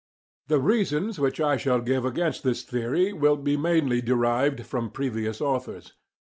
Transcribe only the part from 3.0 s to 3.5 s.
will